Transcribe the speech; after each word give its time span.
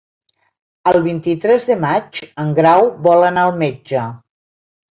El 0.91 0.97
vint-i-tres 1.07 1.67
de 1.67 1.77
maig 1.85 2.23
en 2.45 2.51
Grau 2.63 2.91
vol 3.11 3.29
anar 3.31 3.47
al 3.47 3.57
metge. 3.63 4.11